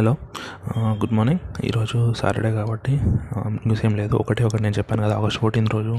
Hello. 0.00 0.16
Good 0.78 1.12
morning. 1.12 1.64
ఈరోజు 1.64 2.12
Saturday 2.12 2.52
కాబట్టి 2.52 3.00
news 3.48 3.86
ఏం 3.86 3.96
లేదు. 3.96 4.16
ఒకటే 4.16 4.44
ఒకటి 4.44 4.62
నేను 4.62 4.74
చెప్పాను 4.78 5.02
కదా 5.02 5.16
ఆగస్ట్ 5.16 5.38
ఫోర్టీన్త్ 5.38 5.74
రోజు 5.74 5.98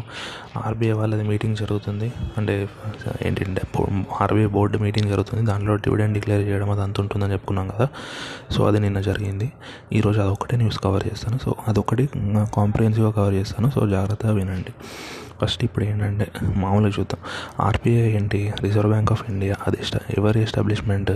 ఆర్బీఐ 0.58 0.92
వాళ్ళది 0.92 1.24
మీటింగ్ 1.24 1.56
జరుగుతుంది. 1.56 2.14
అంటే 2.38 2.70
ఏంటంటే 3.26 3.62
ఆర్బీఐ 4.22 4.46
బోర్డు 4.46 4.78
మీటింగ్ 4.78 5.10
జరుగుతుంది. 5.10 5.46
దాంట్లో 5.46 5.76
డివిడెండ్ 5.76 6.14
డిక్లేర్ 6.14 6.48
చేయడం 6.48 6.70
అది 6.72 6.82
అంత 6.82 7.00
ఉంటుందని 7.00 7.32
చెప్పుకున్నాం 7.32 7.68
కదా. 7.68 7.88
సో 8.52 8.68
అది 8.68 8.80
నిన్న 8.80 9.02
జరిగింది. 9.02 9.52
ఈరోజు 9.94 10.20
అదొకటే 10.20 10.58
న్యూస్ 10.58 10.80
కవర్ 10.80 11.08
చేస్తాను. 11.08 11.40
సో 11.44 11.56
అదొకటి 11.68 12.10
కాంప్రిహెన్సివ్గా 12.54 13.12
కవర్ 13.12 13.34
చేస్తాను. 13.34 13.70
సో 13.70 13.88
జాగ్రత్తగా 13.90 14.34
వినండి. 14.34 14.74
ఫస్ట్ 15.44 15.64
ఇప్పుడు 15.64 15.86
ఏంటంటే 15.86 16.32
మామూలుగా 16.56 16.94
చూద్దాం. 17.00 17.18
ఆర్బీఐ 17.68 18.12
ఏంటి? 18.12 18.54
రిజర్వ్ 18.64 18.90
బ్యాంక్ 18.90 19.12
ఆఫ్ 19.12 19.32
ఇండియా 19.32 19.56
అది 19.68 19.78
ఎవరి 20.18 20.42
ఎస్టాబ్లిష్మెంట్ 20.42 21.12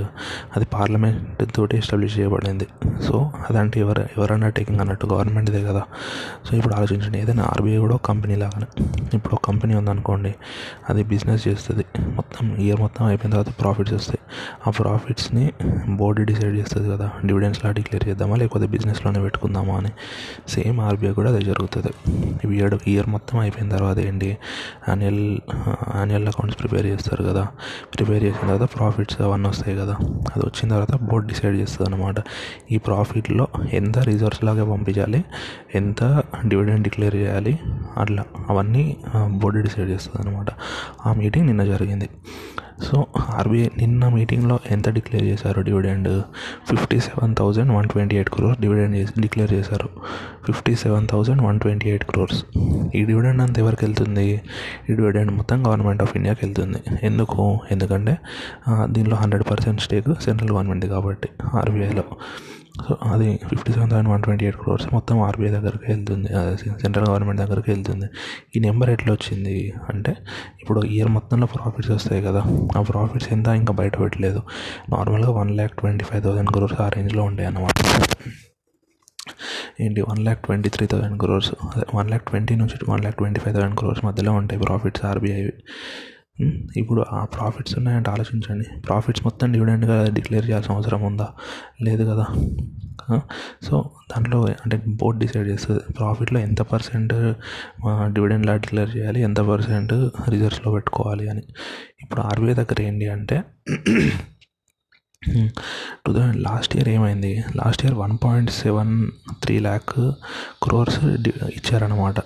అది 0.55 0.65
పార్లమెంట్ 0.65 1.55
తోటి 1.55 1.77
ఎస్టాబ్లిష్ 1.77 2.19
చేయబడింది. 2.19 2.67
సో 3.03 3.31
అదంటే 3.49 3.79
ఎవరు 3.79 4.05
ఎవరు 4.17 4.33
అండర్టేకింగ్ 4.33 4.79
అన్నట్టు 4.79 5.05
గవర్నమెంట్దే 5.05 5.63
కదా. 5.63 5.83
సో 6.45 6.57
ఇప్పుడు 6.57 6.73
ఆలోచించండి. 6.73 7.19
ఏదైనా 7.19 7.43
ఆర్బీఐ 7.43 7.77
కూడా 7.77 7.95
ఒక 7.95 8.05
కంపెనీ 8.05 8.35
లాగానే. 8.35 8.85
ఇప్పుడు 9.13 9.35
ఒక 9.35 9.45
కంపెనీ 9.45 9.75
ఉందనుకోండి 9.75 10.35
అది 10.89 11.03
బిజినెస్ 11.03 11.47
చేస్తుంది. 11.47 11.85
మొత్తం 12.01 12.55
ఇయర్ 12.55 12.79
మొత్తం 12.79 13.05
అయిపోయిన 13.05 13.31
తర్వాత 13.33 13.61
ప్రాఫిట్స్ 13.61 13.93
వస్తాయి. 13.93 14.19
ఆ 14.67 14.71
ప్రాఫిట్స్ని 14.71 15.51
బోర్డు 15.89 16.21
డిసైడ్ 16.21 16.55
చేస్తుంది 16.55 16.91
కదా. 16.91 17.11
డివిడెండ్స్లా 17.25 17.71
డిక్లేర్ 17.71 18.07
చేద్దామా? 18.07 18.35
లేకపోతే 18.35 18.67
బిజినెస్లోనే 18.67 19.19
పెట్టుకుందామా 19.19 19.75
అని. 19.75 19.89
సేమ్ 20.49 20.79
ఆర్బీఐ 20.79 21.11
కూడా 21.11 21.33
అదే 21.33 21.45
జరుగుతుంది. 21.45 22.15
ఇయర్ 22.55 22.75
ఇయర్ 22.87 23.07
మొత్తం 23.07 23.39
అయిపోయిన 23.39 23.75
తర్వాత 23.77 23.97
ఏంటి 24.15 24.37
యాన్యువల్ 24.89 25.37
యాన్యువల్ 25.95 26.27
అకౌంట్స్ 26.27 26.59
ప్రిపేర్ 26.59 26.85
చేస్తారు 26.85 27.23
కదా. 27.23 27.47
ప్రిపేర్ 27.95 28.23
చేసిన 28.23 28.47
తర్వాత 28.47 28.69
ప్రాఫిట్స్ 28.77 29.21
అవన్నీ 29.21 29.49
వస్తాయి 29.49 29.77
కదా. 29.77 29.95
అది 30.35 30.39
వచ్చిన 30.39 30.69
తర్వాత 30.69 30.95
బోర్డ్ 31.01 31.27
డిసైడ్ 31.27 31.55
చేస్తుంది 31.57 31.93
అనమాట 31.93 32.15
ఈ 32.71 32.77
ప్రాఫిట్లో 32.77 33.47
ఎంత 33.73 33.97
రిజర్వ్స్ 33.97 34.43
లాగా 34.43 34.71
పంపించాలి 34.71 35.23
ఎంత 35.75 36.23
డివిడెండ్ 36.47 36.83
డిక్లేర్ 36.83 37.15
చేయాలి 37.15 37.59
అట్లా 37.97 38.23
అవన్నీ 38.49 38.97
బోర్డు 39.27 39.59
డిసైడ్ 39.59 39.89
చేస్తుంది 39.89 40.27
అనమాట 40.27 40.47
ఆ 41.05 41.13
మీటింగ్ 41.13 41.47
నిన్న 41.47 41.63
జరిగింది. 41.63 42.09
సో 42.83 43.05
ఆర్బీఐ 43.33 43.67
నిన్న 43.77 44.07
మీటింగ్లో 44.09 44.59
ఎంత 44.71 44.89
డిక్లేర్ 44.89 45.23
చేశారు 45.23 45.61
dividend 45.61 46.09
fifty 46.69 46.99
seven 46.99 47.35
thousand 47.35 47.71
one 47.71 47.89
twenty 47.89 48.15
eight 48.15 48.29
crores 48.29 48.61
dividend 48.61 48.95
చేసి 48.95 49.21
డిక్లేర్ 49.21 49.53
చేశారు. 49.53 49.89
Fifty 50.45 50.75
seven 50.75 51.07
thousand 51.07 51.41
one 51.41 51.59
twenty 51.59 51.89
eight 51.89 52.05
crores 52.05 52.45
ఈ 52.95 53.03
డివిడెండ్ 53.05 53.41
అంత 53.41 53.59
ఎవరికి 53.59 53.85
వెళ్తుంది? 53.85 54.43
ఈ 54.89 54.93
డివిడెండ్ 54.93 55.31
మొత్తం 55.31 55.67
గవర్నమెంట్ 55.67 56.01
ఆఫ్ 56.01 56.13
ఇండియాకి 56.15 56.45
వెళ్తుంది. 56.45 56.81
ఎందుకు? 57.03 57.59
ఎందుకంటే 57.71 58.17
దీనిలో 58.85 59.15
hundred 59.15 59.43
percent 59.51 59.81
stake 59.81 60.21
central 60.21 60.51
government 60.51 60.85
కాబట్టి 60.85 61.29
ఆర్బీఐలో 61.53 62.03
సో 62.75 62.97
అది 63.11 63.27
fifty 63.49 63.71
seven 63.73 63.91
thousand 63.91 64.09
one 64.09 64.23
twenty 64.23 64.45
eight 64.45 64.57
crores. 64.61 64.87
మొత్తం 64.93 65.21
ఆర్బీఐ 65.21 65.49
దగ్గరికి 65.49 65.85
వెళ్తుంది. 65.91 66.27
సెంట్రల్ 66.81 67.07
గవర్నమెంట్ 67.09 67.41
దగ్గరికి 67.41 67.71
వెళ్తుంది. 67.71 68.07
ఈ 68.55 68.59
నెంబర్ 68.59 68.89
ఎట్లా 68.89 69.13
వచ్చింది 69.13 69.73
అంటే 69.93 70.11
ఇప్పుడు 70.61 70.81
ఇయర్ 70.95 71.11
మొత్తంలో 71.17 71.47
ప్రాఫిట్స్ 71.55 71.91
వస్తాయి 71.91 72.21
కదా 72.27 72.41
ఆ 72.77 72.81
ప్రాఫిట్స్ 72.81 73.29
ఎంత 73.33 73.47
ఇంకా 73.61 73.73
బయట 73.73 73.99
పెట్టలేదు. 73.99 74.41
నార్మల్గా 74.89 75.31
one 75.39 75.51
lakh 75.51 75.75
twenty 75.81 76.05
five 76.05 76.23
thousand 76.23 76.51
crores 76.55 76.81
ఆ 76.81 76.87
రేంజ్లో 76.89 77.23
ఉంటాయి 77.23 77.47
అన్నమాట. 77.47 77.75
ఏంటి? 79.81 80.01
One 80.01 80.19
lakh 80.25 80.41
twenty 80.45 80.69
three 80.69 80.87
thousand 80.87 81.17
crores. 81.19 81.51
One 81.95 82.09
lakh 82.09 82.25
twenty 82.29 82.55
నుంచి 82.55 82.91
one 82.91 83.01
lakh 83.05 83.17
twenty 83.21 83.39
five 83.39 83.55
thousand 83.55 83.77
crores 83.79 84.05
మధ్యలో 84.05 84.33
ఉంటాయి 84.41 84.61
ప్రాఫిట్స్ 84.61 85.05
ఆర్బీఐ 85.05 85.41
ఇప్పుడు 86.77 87.05
ఆ 87.11 87.25
ప్రాఫిట్స్ 87.25 87.77
ఉన్నాయంటే 87.77 88.09
ఆలోచించండి. 88.11 88.65
ప్రాఫిట్స్ 88.87 89.23
మొత్తం 89.23 89.51
డివిడెండ్గా 89.51 89.97
డిక్లేర్ 90.13 90.45
చేయాల్సిన 90.45 90.75
అవసరం 90.75 91.01
ఉందా? 91.01 91.27
లేదు 91.81 92.03
కదా. 92.03 92.25
సో 93.63 93.91
దాంట్లో 94.11 94.39
అంటే 94.45 94.81
బోర్డ్ 94.87 95.19
డిసైడ్ 95.19 95.47
చేస్తుంది. 95.47 95.81
ప్రాఫిట్లో 95.93 96.39
ఎంత 96.39 96.61
పర్సెంట్ 96.61 97.13
డివిడెండ్లా 98.13 98.55
డిక్లేర్ 98.55 98.91
చేయాలి 98.97 99.21
ఎంత 99.21 99.39
పర్సెంట్ 99.39 99.93
రిజర్వ్స్లో 100.29 100.71
పెట్టుకోవాలి 100.71 101.29
అని. 101.29 101.43
ఇప్పుడు 102.01 102.21
ఆర్బీఐ 102.21 102.53
దగ్గర 102.53 102.81
ఏంటి 102.81 103.09
అంటే 103.09 103.43
టూ 106.05 106.13
థౌజండ్ 106.13 106.35
లాస్ట్ 106.37 106.75
ఇయర్ 106.75 106.89
ఏమైంది? 106.89 107.43
Last 107.55 107.85
year 107.85 107.97
one 107.97 108.17
point 108.23 108.51
seven 108.51 108.93
three 109.45 109.55
lakh 109.65 109.93
crores 110.63 110.99
ఇచ్చారనమాట 111.57 112.19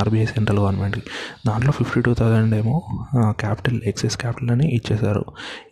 ఆర్బీఐ 0.00 0.26
సెంట్రల్ 0.34 0.60
గవర్నమెంట్కి. 0.62 1.02
దాంట్లో 1.48 1.72
ఫిఫ్టీ 1.78 2.00
టూ 2.00 2.12
థౌజండ్ 2.20 2.54
ఏమో 2.60 2.76
క్యాపిటల్ 3.42 3.78
ఎక్సెస్ 3.90 4.16
క్యాపిటల్ 4.22 4.50
అని 4.54 4.66
ఇచ్చేశారు. 4.76 5.24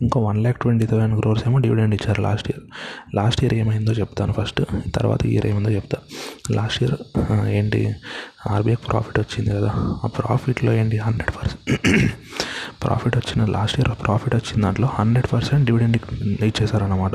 ఇంకా 0.02 0.20
one 0.28 0.38
lakh 0.44 0.58
twenty 0.64 0.86
thousand 0.86 1.16
crores 1.20 1.44
ఏమో 1.48 1.58
డివిడెండ్ 1.66 1.94
ఇచ్చారు 1.98 2.20
లాస్ట్ 2.28 2.48
ఇయర్. 2.50 2.64
లాస్ట్ 3.14 3.42
ఇయర్ 3.44 3.54
ఏమైందో 3.54 3.94
చెప్తాను 4.00 4.34
ఫస్ట్ 4.40 4.62
తర్వాత 4.96 5.22
ఇయర్ 5.32 5.46
ఏమైందో 5.52 5.72
చెప్తా. 5.78 5.98
లాస్ట్ 6.58 6.80
ఇయర్ 6.82 6.96
ఏంటి 7.58 7.82
ఆర్బీఐ 8.50 8.76
ప్రాఫిట్ 8.90 9.18
వచ్చింది 9.22 9.50
కదా 9.56 9.70
ఆ 10.04 10.08
ప్రాఫిట్లో 10.18 10.70
ఏంటి 10.80 10.96
హండ్రెడ్ 11.06 11.32
పర్సెంట్ 11.36 11.60
ప్రాఫిట్ 12.82 13.16
వచ్చిన 13.16 13.40
లాస్ట్ 13.56 13.76
ఇయర్ 13.80 13.90
ప్రాఫిట్ 14.04 14.34
వచ్చిన 14.34 14.56
దాంట్లో 14.64 14.88
హండ్రెడ్ 14.94 15.28
పర్సెంట్ 15.32 15.64
డివిడెండ్ 15.66 15.96
ఇచ్చేసారనమాట 16.48 17.14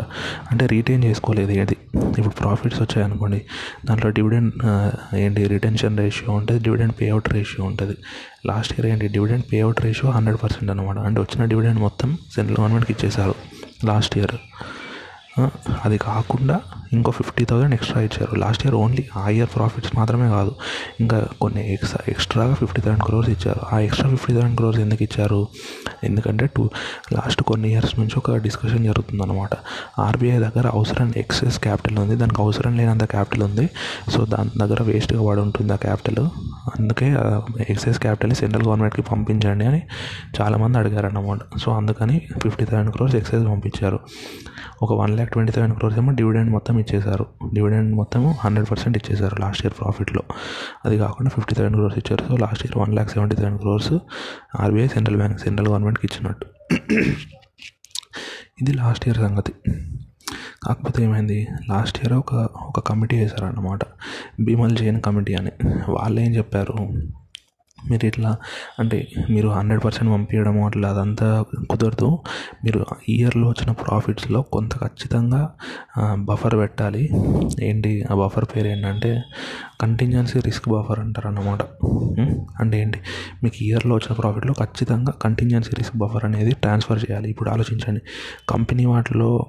అంటే 0.51 0.65
రీటైన్ 0.73 1.03
చేసుకోలేదు 1.03 1.51
ఏది. 1.61 1.75
ఇప్పుడు 2.05 2.29
ప్రాఫిట్స్ 2.29 2.81
వచ్చాయనుకోండి 2.81 3.45
దాంట్లో 3.85 4.11
డివిడెండ్ 4.11 4.53
ఏంటి 5.15 5.47
రిటెన్షన్ 5.47 5.97
రేషియో 5.97 6.33
ఉంటుంది 6.33 6.63
డివిడెండ్ 6.63 6.93
పేఅవుట్ 7.01 7.29
రేషియో 7.29 7.65
ఉంటుంది. 7.65 7.95
లాస్ట్ 8.45 8.73
ఇయర్ 8.73 8.91
ఏంటి 8.91 9.07
dividend 9.07 9.45
payout 9.53 9.81
ratio 9.81 10.11
hundred 10.11 10.37
percent 10.43 10.71
అనమాట 10.71 10.97
అంటే 10.97 11.19
వచ్చిన 11.21 11.45
డివిడెండ్ 11.45 11.79
మొత్తం 11.79 12.17
సెంట్రల్ 12.35 12.57
గవర్నమెంట్కి 12.59 12.93
ఇచ్చేసారు 12.93 13.35
లాస్ట్ 13.85 14.17
ఇయర్ 14.17 14.35
అది 15.85 15.97
కాకుండా 15.97 16.59
ఇంకో 16.93 17.11
ఫిఫ్టీ 17.11 17.45
థౌసండ్ 17.45 17.73
ఎక్స్ట్రా 17.73 18.01
ఇచ్చారు. 18.01 18.35
లాస్ట్ 18.35 18.65
ఇయర్ 18.65 18.75
ఓన్లీ 18.75 19.07
ఆ 19.17 19.29
ఇయర్ 19.29 19.49
ప్రాఫిట్స్ 19.55 19.91
మాత్రమే 19.95 20.29
కాదు 20.29 20.55
ఇంకా 20.99 21.27
కొన్ని 21.41 21.73
ఎక్స్ట్రా 21.73 22.05
ఎక్స్ట్రాగా 22.07 22.53
ఫిఫ్టీ 22.53 22.81
థౌసండ్ 22.81 23.03
క్రోర్స్ 23.03 23.29
ఇచ్చారు. 23.29 23.75
ఆ 23.75 23.79
ఎక్స్ట్రా 23.79 24.09
ఫిఫ్టీ 24.09 24.33
థౌసండ్ 24.33 24.57
క్రోర్స్ 24.57 24.79
ఎందుకు 24.79 25.03
ఇచ్చారు? 25.03 25.47
ఎందుకంటే 26.03 26.49
టూ 26.57 26.69
లాస్ట్ 27.13 27.43
కొన్ని 27.43 27.71
ఇయర్స్ 27.71 27.99
నుంచి 27.99 28.13
ఒక 28.17 28.35
డిస్కషన్ 28.35 28.85
జరుగుతుందన్నమాట. 28.85 29.49
ఆర్బీఐ 29.99 30.37
దగ్గర 30.37 30.67
అవసరం 30.67 31.13
ఎక్సెస్ 31.17 31.59
క్యాపిటల్ 31.59 31.99
ఉంది. 31.99 32.15
దానికి 32.15 32.41
అవసరం 32.41 32.77
లేనంత 32.77 33.03
క్యాపిటల్ 33.03 33.43
ఉంది. 33.43 33.69
సో 34.09 34.25
దాని 34.25 34.49
దగ్గర 34.57 34.83
వేస్ట్గా 34.83 35.27
పడి 35.27 35.41
ఉంటుంది 35.41 35.73
ఆ 35.73 35.75
క్యాపిటల్. 35.75 36.25
అందుకే 36.79 37.15
ఎక్సెస్ 37.69 37.99
క్యాపిటల్ని 37.99 38.35
సెంట్రల్ 38.35 38.65
గవర్నమెంట్కి 38.67 39.01
పంపించండి 39.01 39.65
అని 39.65 39.81
చాలామంది 40.41 40.77
అడిగారు 40.77 41.05
అన్నమాట 41.05 41.59
సో 41.59 41.71
అందుకని 41.71 42.21
ఫిఫ్టీ 42.43 42.65
థౌసండ్ 42.65 42.91
క్రోర్స్ 42.91 43.15
ఎక్సెస్ 43.15 43.45
పంపించారు. 43.45 43.99
ఒక 44.81 44.93
one 44.93 45.15
lakh 45.15 45.31
twenty 45.31 45.51
seven 45.51 45.73
crores 45.73 45.99
ఏమో 45.99 46.11
డివిడెండ్ 46.11 46.51
మొత్తం 46.51 46.79
ఇచ్చేశారు. 46.79 47.25
డివిడెండ్ 47.53 47.95
మొత్తం 47.95 48.31
హండ్రెడ్ 48.31 48.71
పర్సెంట్ 48.71 48.97
ఇచ్చేశారు 48.97 49.35
లాస్ట్ 49.41 49.65
ఇయర్ 49.65 49.73
ప్రాఫిట్లో 49.79 50.21
అది 50.85 50.97
కాకుండా 50.97 51.29
ఫిఫ్టీ 51.29 51.55
సెవెన్ 51.55 51.73
క్రోర్స్ 51.73 51.97
ఇచ్చారు. 51.97 52.27
So 52.27 52.37
last 52.37 52.65
year 52.65 52.77
one 52.77 52.93
lakh 52.93 53.11
seventy 53.11 53.35
seven 53.35 53.59
crores 53.59 53.93
RBI 54.59 54.87
central 54.87 55.17
bank 55.17 55.39
central 55.39 55.67
గవర్నమెంట్కి 55.67 56.07
ఇచ్చినట్టు. 56.11 56.45
ఇది 58.61 58.73
లాస్ట్ 58.73 59.07
ఇయర్ 59.07 59.17
సంగతి. 59.17 59.53
కాకపోతే 60.63 61.03
ఏమైంది? 61.03 61.47
లాస్ట్ 61.69 61.99
ఇయర్ 61.99 62.13
ఒక 62.13 62.33
ఒక 62.61 62.79
కమిటీ 62.79 63.19
వేశారన్నమాట. 63.19 63.79
భీమల్ 64.41 64.77
జైన్ 64.77 65.01
కమిటీ 65.01 65.33
అని. 65.33 65.51
వాళ్ళు 65.89 66.21
ఏం 66.21 66.35
చెప్పారు? 66.35 66.73
మీరు 67.89 68.05
ఇట్లా 68.05 68.37
అంటే 68.79 69.07
మీరు 69.29 69.49
హండ్రెడ్ 69.49 69.83
పర్సెంట్ 69.83 70.13
పంపించడము 70.13 70.65
అట్లా 70.65 70.89
అదంతా 70.89 71.45
కుదరదు. 71.69 72.09
మీరు 72.65 72.85
ఇయర్లో 73.09 73.47
వచ్చిన 73.47 73.71
ప్రాఫిట్స్లో 73.71 74.41
కొంత 74.41 74.73
ఖచ్చితంగా 74.75 75.49
బఫర్ 76.15 76.55
పెట్టాలి. 76.55 77.09
ఏంటి? 77.61 78.03
ఆ 78.11 78.15
బఫర్ 78.15 78.45
పేరు 78.55 78.67
ఏంటంటే 78.67 79.21
కంటింజెన్సీ 79.81 80.39
రిస్క్ 80.39 80.69
బఫర్ 80.69 80.99
అంటారు 80.99 81.27
అన్నమాట 81.27 81.61
అంటే 82.59 82.81
ఏంటి? 82.81 82.99
మీకు 83.43 83.63
ఇయర్లో 83.63 83.95
వచ్చిన 83.95 84.13
ప్రాఫిట్లో 84.13 84.53
ఖచ్చితంగా 84.53 85.13
కంటింజెన్సీ 85.21 85.71
రిస్క్ 85.77 85.97
బఫర్ 85.97 86.25
అనేది 86.25 86.51
ట్రాన్స్ఫర్ 86.51 86.99
చేయాలి. 86.99 87.29
ఇప్పుడు 87.29 87.49
ఆలోచించండి. 87.49 88.01
కంపెనీ 88.49 88.85
వాటిలో 88.85 89.45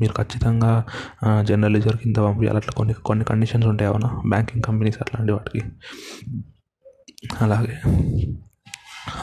మీరు 0.00 0.12
ఖచ్చితంగా 0.12 0.84
జనరల్ 1.42 1.74
రిజర్వ్ 1.74 1.98
కింద 1.98 2.16
పంపించాలి 2.16 2.56
అట్లా 2.56 2.72
కొన్ని 2.76 2.94
కొన్ని 2.94 3.24
కండిషన్స్ 3.24 3.66
ఉంటాయి. 3.66 3.90
అవునా? 3.90 4.10
బ్యాంకింగ్ 4.28 4.62
కంపెనీస్ 4.62 4.98
అట్లాంటి 5.00 5.32
వాటికి. 5.32 5.60
అలాగే. 7.40 7.94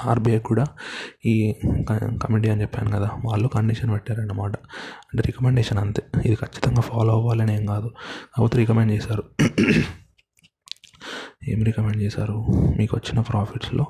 ఆర్బీఐ 0.04 0.40
కూడా 0.40 0.66
ఈ 1.26 1.56
కమిటీ 1.94 2.50
అని 2.50 2.62
చెప్పాను 2.62 2.92
కదా 2.92 3.10
వాళ్ళు 3.26 3.48
కండిషన్ 3.48 3.92
పెట్టారన్నమాట. 3.92 4.52
అంటే 5.12 5.24
రికమెండేషన్ 5.26 5.78
అంతే. 5.78 6.04
ఇది 6.26 6.36
ఖచ్చితంగా 6.36 6.82
ఫాలో 6.82 7.14
అవ్వాలని 7.14 7.60
ఏం 7.60 7.66
కాదు. 7.66 7.88
కాకపోతే 8.36 8.58
రికమెండ్ 8.58 8.92
చేశారు. 8.92 9.24
ఏం 11.50 11.64
రికమెండ్ 11.64 11.98
చేశారు? 11.98 12.46
మీకు 12.78 12.96
వచ్చిన 12.96 13.22
ప్రాఫిట్స్లో 13.22 13.86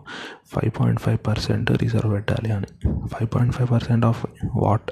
five 0.53 0.71
point 0.79 1.01
five 1.01 1.17
percent 1.27 1.71
reserve 1.71 2.13
పెట్టాలి 2.13 2.51
అని. 2.51 2.89
Five 2.89 3.27
point 3.35 3.55
five 3.55 3.71
percent 3.71 4.05
of 4.05 4.25
what 4.55 4.91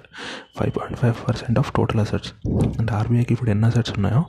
five 0.59 0.71
point 0.77 0.99
five 0.99 1.13
percent 1.29 1.59
of 1.59 1.73
total 1.73 1.99
assets 1.99 2.33
అంటే 2.79 2.93
ఆర్బీఐకి 2.93 3.33
ఇప్పుడు 3.33 3.49
ఎన్ని 3.49 3.65
అసెట్స్ 3.65 3.93
ఉన్నాయో 3.93 4.25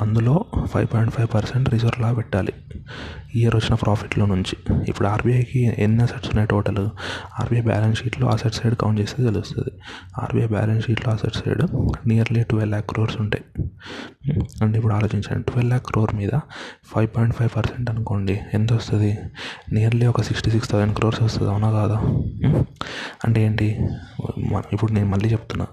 అందులో 0.00 0.44
ఫైవ్ 0.66 0.88
పాయింట్ 0.94 1.14
ఫైవ్ 1.14 1.28
పర్సెంట్ 1.34 1.70
రిజర్వ్లా 1.70 2.12
పెట్టాలి. 2.12 2.52
ఇయర్ 3.34 3.56
వచ్చిన 3.56 3.74
ప్రాఫిట్లో 3.74 4.26
నుంచి. 4.26 4.84
ఇప్పుడు 4.88 5.08
ఆర్బీఐకి 5.08 5.74
ఎన్ని 5.78 6.02
అసెట్స్ 6.02 6.28
ఉన్నాయి 6.28 6.48
టోటల్ 6.48 6.88
ఆర్బీఐ 7.40 7.60
బ్యాలెన్స్ 7.60 8.02
షీట్లో 8.02 8.28
అసెట్ 8.28 8.54
సైడ్ 8.54 8.74
కౌంట్ 8.74 9.00
చేస్తే 9.00 9.22
తెలుస్తుంది. 9.24 9.70
ఆర్బీఐ 10.18 10.46
బ్యాలెన్స్ 10.46 10.86
షీట్లో 10.86 11.12
asset 11.12 11.34
side 11.34 11.62
nearly 12.08 12.42
twelve 12.42 12.70
lakh 12.70 12.90
crores 12.90 13.20
ఉంటాయి. 13.20 13.44
అంటే 14.62 14.78
ఇప్పుడు 14.78 14.94
ఆలోచించండి. 14.94 15.42
ట్వెల్వ్ 15.42 15.68
ల్యాక్ 15.68 15.86
క్రోర్ 15.86 16.14
మీద 16.14 16.30
ఫైవ్ 16.84 17.08
పాయింట్ 17.16 17.36
ఫైవ్ 17.36 17.50
పర్సెంట్ 17.56 17.71
అనుకోండి 17.90 18.40
ఎంత 18.54 18.72
వస్తుంది 18.72 19.18
నియర్లీ 19.72 20.06
ఒక 20.06 20.22
సిక్స్టీ 20.22 20.50
సిక్స్ 20.50 20.70
థౌసండ్ 20.70 20.96
క్రోర్స్ 20.96 21.22
వస్తుంది 21.22 21.50
అవునా 21.50 21.70
కాదా? 21.70 21.94
అంటే 23.24 23.42
ఏంటి? 23.42 23.88
ఇప్పుడు 24.72 24.92
నేను 24.92 25.06
మళ్ళీ 25.06 25.28
చెప్తున్నా 25.28 25.66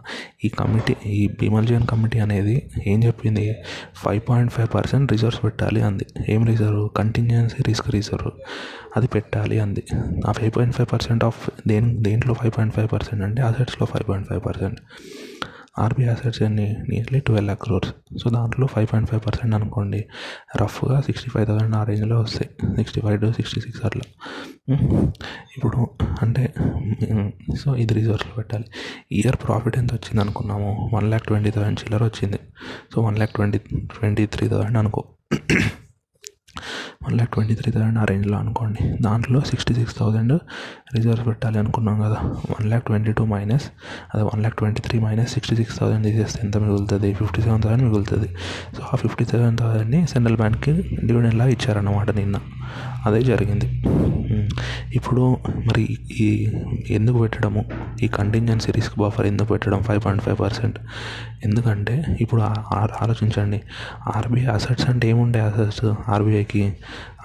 ఈ 0.46 0.48
కమిటీ 0.48 0.96
ఈ 1.06 1.28
భీమల్జీవన్ 1.28 1.88
కమిటీ 1.88 2.20
అనేది 2.20 2.70
ఏం 2.88 3.04
చెప్పింది? 3.04 3.56
Five 3.96 4.22
point 4.30 4.54
five 4.54 4.68
percent 4.76 5.12
reserves 5.12 5.44
పెట్టాలి 5.44 5.82
అంది. 5.82 6.06
ఏం 6.30 6.46
రిజర్వ్? 6.46 6.90
కంటిన్యూన్సీ 6.98 7.64
risk 7.68 7.90
reserve. 7.90 8.32
అది 8.98 9.08
పెట్టాలి 9.08 9.60
అంది. 9.60 9.84
ఆ 10.28 10.32
five 10.32 10.52
point 10.58 10.76
five 10.76 10.94
percent 10.94 11.24
of 11.24 11.50
దేని 11.68 11.98
దేంట్లో 11.98 12.34
ఫైవ్ 12.34 12.52
పాయింట్ 12.58 12.76
ఫైవ్ 12.76 12.90
పర్సెంట్ 12.94 13.24
అంటే 13.24 13.42
అసెట్స్లో 13.42 13.86
five 13.86 14.10
point 14.10 14.30
five 14.30 14.42
percent. 14.46 14.80
RB 15.80 16.06
assets 16.06 16.42
ఎన్ని 16.42 16.66
nearly 16.90 17.20
twelve 17.20 17.46
lakh 17.46 17.62
crores 17.64 17.92
so 18.20 18.30
దాంట్లో 18.30 18.68
ఫైవ్ 18.68 18.88
పాయింట్ 18.88 19.10
ఫైవ్ 19.10 19.22
పర్సెంట్ 19.28 19.56
అనుకోండి 19.56 20.06
రఫ్గా 20.62 21.02
సిక్స్టీ 21.02 21.30
ఫైవ్ 21.30 21.48
థౌసండ్ 21.48 21.76
ఆ 21.76 21.84
రేంజ్లో 21.84 22.22
వస్తాయి. 22.22 22.76
Sixty 22.76 23.02
five 23.02 23.22
to 23.22 23.32
sixty 23.32 23.62
six 23.62 23.86
అట్లా. 23.86 24.06
ఇప్పుడు 25.58 25.88
అంటే 26.22 26.54
సో 27.60 27.76
ఇది 27.76 27.94
రిజర్వ్స్లో 27.94 28.34
పెట్టాలి. 28.38 28.66
ఇయర్ 29.12 29.36
ప్రాఫిట్ 29.36 29.78
ఎంత 29.78 29.94
వచ్చింది 29.94 30.22
అనుకున్నాము? 30.22 30.90
వన్ 30.94 31.08
ల్యాక్ 31.10 31.24
ట్వంటీ 31.24 31.52
థౌసండ్ 31.52 31.80
చిల్లర 31.80 32.04
వచ్చింది. 32.04 32.40
So 32.96 33.02
one 33.02 33.16
lakh 33.16 33.32
twenty 33.32 33.58
twenty 33.84 34.26
three 34.26 34.48
thousand 34.48 34.78
అనుకో. 34.78 35.04
One 37.04 37.14
lakh 37.14 37.32
twenty 37.32 37.56
three 37.56 37.72
thousand 37.72 38.00
ఆ 38.00 38.06
రేంజ్లో 38.06 38.38
అనుకోండి. 38.38 38.98
దాంట్లో 39.02 39.42
సిక్స్టీ 39.42 39.74
సిక్స్ 39.74 39.96
థౌసండ్ 39.98 40.40
రిజర్వ్స్ 40.96 41.28
పెట్టాలి 41.28 41.60
అనుకున్నాం 41.60 42.02
కదా. 42.02 42.18
One 42.26 42.66
lakh 42.66 42.86
twenty 42.86 43.12
two 43.12 43.26
minus 43.26 43.66
అదే 44.14 44.24
one 44.24 44.40
lakh 44.40 44.56
twenty 44.56 44.82
three 44.82 45.00
minus 45.00 45.32
sixty 45.32 45.56
six 45.56 45.80
thousand 45.80 46.04
తీసేస్తే 46.04 46.40
ఎంత 46.44 46.58
మిగులుతుంది? 46.58 47.14
ఫిఫ్టీ 47.14 47.42
సెవెన్ 47.42 47.64
థౌసండ్ 47.64 47.84
మిగులుతుంది. 47.84 48.28
సో 48.78 48.84
ఆ 48.94 48.96
ఫిఫ్టీ 48.96 49.26
సెవెన్ 49.26 49.58
థౌసండ్ని 49.58 50.08
సెంట్రల్ 50.08 50.38
బ్యాంక్కి 50.38 50.72
డివిడెండ్లా 51.06 51.46
ఇచ్చారన్నమాట 51.46 52.10
నిన్న. 52.10 52.40
అదే 53.06 53.22
జరిగింది. 53.22 53.84
Hmm. 54.30 54.50
ఇప్పుడు 54.96 55.38
మరి 55.48 55.98
ఈ 56.20 56.48
ఎందుకు 56.90 57.20
పెట్టడము? 57.20 57.66
ఈ 58.04 58.08
కంటింజెన్సీ 58.08 58.72
రిస్క్ 58.72 59.00
బఫర్ 59.00 59.26
ఎందుకు 59.26 59.48
పెట్టడం? 59.48 59.84
ఫైవ్ 59.84 60.06
పాయింట్ 60.06 60.24
ఫైవ్ 60.24 60.40
పర్సెంట్ 60.40 60.78
ఎందుకంటే 61.44 62.18
ఇప్పుడు 62.22 62.42
ఆలోచించండి. 63.02 63.62
ఆర్బీఐ 64.16 64.46
అసెట్స్ 64.46 64.90
అంటే 64.90 65.10
ఏముండే 65.10 65.40
అసెట్స్ 65.40 65.86
ఆర్బీఐకి 65.86 66.74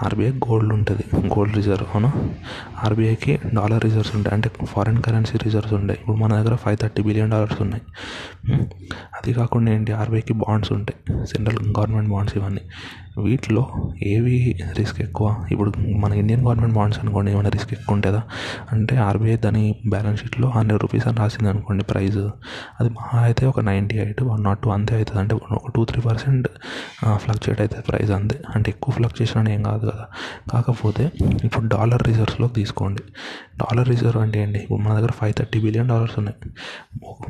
ఆర్బీఐ 0.02 0.30
గోల్డ్ 0.30 0.72
ఉంటుంది. 0.72 1.26
గోల్డ్ 1.26 1.56
రిజర్వ్ 1.56 1.82
అవునా? 1.82 2.12
ఆర్బీఐకి 2.84 3.38
డాలర్ 3.54 3.84
రిజర్వ్స్ 3.84 4.16
ఉంటాయి. 4.16 4.34
అంటే 4.34 4.50
ఫారిన్ 4.66 5.02
కరెన్సీ 5.02 5.38
రిజర్వ్స్ 5.38 5.74
ఉంటాయి. 5.74 6.00
ఇప్పుడు 6.00 6.16
మన 6.16 6.42
దగ్గర 6.42 6.54
ఫైవ్ 6.54 6.76
థర్టీ 6.76 7.02
బిలియన్ 7.02 7.30
డాలర్స్ 7.30 7.62
ఉన్నాయి. 7.62 7.82
అది 9.14 9.32
కాకుండా 9.32 9.72
ఏంటి? 9.72 9.92
ఆర్బీఐకి 9.92 10.32
బాండ్స్ 10.32 10.72
ఉంటాయి. 10.72 11.26
సెంట్రల్ 11.26 11.58
గవర్నమెంట్ 11.78 12.10
బాండ్స్ 12.10 12.36
ఇవన్నీ. 12.36 12.60
వీటిలో 13.18 13.62
ఏవి 14.02 14.36
రిస్క్ 14.78 15.00
ఎక్కువ? 15.00 15.46
ఇప్పుడు 15.50 15.72
మన 15.78 16.12
ఇండియన్ 16.12 16.42
గవర్నమెంట్ 16.44 16.74
బాండ్స్ 16.74 16.98
అనుకోండి 17.00 17.32
ఏమైనా 17.32 17.48
రిస్క్ 17.48 17.72
ఎక్కువ 17.72 17.94
ఉంటుందా? 17.94 18.22
అంటే 18.72 18.96
ఆర్బీఐ 18.96 19.36
దాని 19.36 19.74
బ్యాలెన్స్ 19.88 20.22
షీట్లో 20.22 20.48
హండ్రెడ్ 20.48 20.82
రూపీస్ 20.82 21.06
అని 21.06 21.16
రాసింది 21.16 21.50
అనుకోండి 21.50 21.84
ప్రైస్ 21.84 22.18
అది 22.80 22.88
మహా 22.88 23.20
అయితే 23.20 23.46
ఒక 23.46 23.60
ninety 23.60 23.96
eight 23.98 24.22
one 24.22 24.44
not 24.44 24.58
two 24.58 24.70
అంతే 24.70 24.94
అవుతుంది. 24.94 25.20
అంటే 25.20 25.34
ఒక 25.34 25.70
టూ 25.76 25.84
త్రీ 25.84 26.00
పర్సెంట్ 26.00 26.48
ఫ్లక్చుయేట్ 27.16 27.60
అవుతుంది 27.60 27.84
ప్రైస్ 27.88 28.10
అంతే. 28.10 28.40
అంటే 28.54 28.70
ఎక్కువ 28.70 28.94
ఫ్లక్చుయేషన్ 28.94 29.40
అని 29.42 29.54
ఏం 29.54 29.62
కాదు 29.62 29.86
కదా. 29.90 30.06
కాకపోతే 30.52 31.12
ఇప్పుడు 31.44 31.66
డాలర్ 31.66 32.02
రిజర్వ్స్లోకి 32.06 32.54
తీసుకోండి. 32.54 33.02
డాలర్ 33.58 33.88
రిజర్వ్ 33.88 34.22
అంటే 34.22 34.42
ఏంటి? 34.42 34.58
ఇప్పుడు 34.58 34.82
మన 34.82 34.94
దగ్గర 34.94 35.12
ఫైవ్ 35.20 35.34
థర్టీ 35.38 35.60
బిలియన్ 35.60 35.88
డాలర్స్ 35.88 36.18
ఉన్నాయి. 36.18 36.52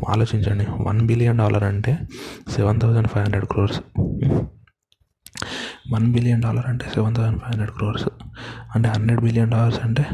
ఆలోచించండి. 0.08 0.66
వన్ 0.88 1.00
బిలియన్ 1.06 1.38
డాలర్ 1.38 1.64
అంటే 1.64 1.98
seven 2.56 2.80
thousand 2.80 3.08
five 3.08 3.24
hundred 3.24 3.44
crores 3.44 3.80
one 5.92 6.12
billion 6.12 6.42
dollar 6.42 6.66
అంటే 6.66 6.84
seven 6.94 7.14
thousand 7.14 7.38
five 7.38 7.50
hundred 7.50 7.70
crores. 7.70 8.08
అంటే 8.74 8.88
హండ్రెడ్ 8.88 9.20
బిలియన్ 9.20 9.50
డాలర్స్ 9.50 9.80
అంటే 9.80 10.06